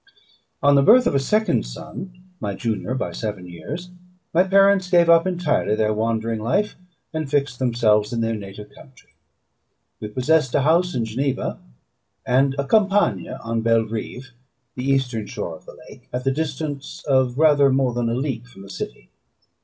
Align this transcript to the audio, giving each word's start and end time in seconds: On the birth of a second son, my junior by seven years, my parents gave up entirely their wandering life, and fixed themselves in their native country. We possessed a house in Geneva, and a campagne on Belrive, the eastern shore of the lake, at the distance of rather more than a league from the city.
On 0.63 0.73
the 0.73 0.81
birth 0.81 1.05
of 1.05 1.13
a 1.13 1.19
second 1.19 1.63
son, 1.63 2.23
my 2.39 2.55
junior 2.55 2.95
by 2.95 3.11
seven 3.11 3.45
years, 3.45 3.91
my 4.33 4.41
parents 4.41 4.89
gave 4.89 5.11
up 5.11 5.27
entirely 5.27 5.75
their 5.75 5.93
wandering 5.93 6.39
life, 6.39 6.75
and 7.13 7.29
fixed 7.29 7.59
themselves 7.59 8.11
in 8.11 8.19
their 8.21 8.33
native 8.33 8.71
country. 8.71 9.11
We 9.99 10.07
possessed 10.07 10.55
a 10.55 10.61
house 10.61 10.95
in 10.95 11.05
Geneva, 11.05 11.59
and 12.25 12.55
a 12.57 12.65
campagne 12.65 13.29
on 13.29 13.61
Belrive, 13.61 14.31
the 14.73 14.89
eastern 14.89 15.27
shore 15.27 15.55
of 15.55 15.67
the 15.67 15.77
lake, 15.87 16.09
at 16.11 16.23
the 16.23 16.31
distance 16.31 17.03
of 17.07 17.37
rather 17.37 17.69
more 17.71 17.93
than 17.93 18.09
a 18.09 18.15
league 18.15 18.47
from 18.47 18.63
the 18.63 18.71
city. 18.71 19.11